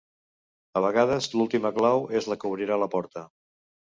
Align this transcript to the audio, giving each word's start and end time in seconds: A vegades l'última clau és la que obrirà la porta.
A 0.79 0.81
vegades 0.85 1.27
l'última 1.35 1.71
clau 1.77 2.01
és 2.21 2.29
la 2.31 2.39
que 2.43 2.51
obrirà 2.53 2.79
la 2.85 2.91
porta. 2.97 3.27